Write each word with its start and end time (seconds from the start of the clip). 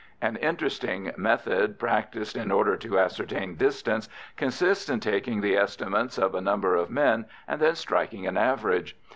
An 0.19 0.35
interesting 0.37 1.11
method 1.15 1.77
practised 1.77 2.35
in 2.35 2.51
order 2.51 2.75
to 2.75 2.97
ascertain 2.97 3.53
distance 3.53 4.09
consists 4.35 4.89
in 4.89 4.99
taking 4.99 5.41
the 5.41 5.55
estimates 5.55 6.17
of 6.17 6.33
a 6.33 6.41
number 6.41 6.75
of 6.75 6.89
men, 6.89 7.25
and 7.47 7.61
then 7.61 7.75
striking 7.75 8.25
an 8.25 8.35
average. 8.35 8.97